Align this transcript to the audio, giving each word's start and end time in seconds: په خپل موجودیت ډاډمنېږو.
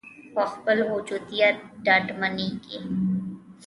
په 0.33 0.43
خپل 0.51 0.77
موجودیت 0.89 1.57
ډاډمنېږو. 1.85 2.79